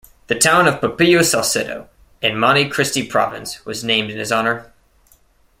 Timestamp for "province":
3.07-3.63